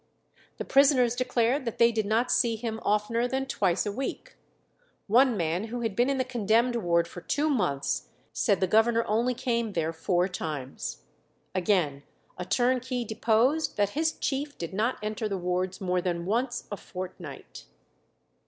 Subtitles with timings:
[0.57, 4.35] The prisoners declared that they did not see him oftener than twice a week;
[5.05, 9.05] one man who had been in the condemned ward for two months, said the governor
[9.05, 11.03] only came there four times.
[11.53, 12.01] Again,
[12.35, 16.77] a turnkey deposed that his chief did not enter the wards more than once a
[16.77, 17.65] fortnight.